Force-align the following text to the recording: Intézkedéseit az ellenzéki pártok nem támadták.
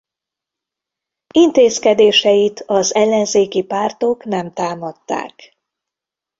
Intézkedéseit 1.33 2.63
az 2.65 2.95
ellenzéki 2.95 3.63
pártok 3.63 4.23
nem 4.23 4.53
támadták. 4.53 5.57